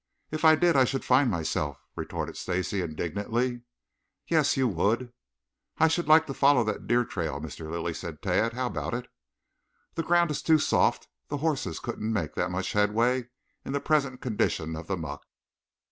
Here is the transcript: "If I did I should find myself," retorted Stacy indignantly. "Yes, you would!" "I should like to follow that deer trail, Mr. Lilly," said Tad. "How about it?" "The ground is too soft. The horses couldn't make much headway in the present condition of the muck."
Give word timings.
"If 0.31 0.43
I 0.43 0.55
did 0.55 0.75
I 0.75 0.83
should 0.83 1.05
find 1.05 1.29
myself," 1.29 1.77
retorted 1.95 2.35
Stacy 2.35 2.81
indignantly. 2.81 3.61
"Yes, 4.27 4.57
you 4.57 4.67
would!" 4.67 5.13
"I 5.77 5.87
should 5.89 6.07
like 6.07 6.25
to 6.25 6.33
follow 6.33 6.63
that 6.63 6.87
deer 6.87 7.05
trail, 7.05 7.39
Mr. 7.39 7.69
Lilly," 7.69 7.93
said 7.93 8.19
Tad. 8.19 8.53
"How 8.53 8.65
about 8.65 8.95
it?" 8.95 9.05
"The 9.93 10.01
ground 10.01 10.31
is 10.31 10.41
too 10.41 10.57
soft. 10.57 11.07
The 11.27 11.37
horses 11.37 11.79
couldn't 11.79 12.11
make 12.11 12.35
much 12.35 12.73
headway 12.73 13.29
in 13.63 13.73
the 13.73 13.79
present 13.79 14.21
condition 14.21 14.75
of 14.75 14.87
the 14.87 14.97
muck." 14.97 15.21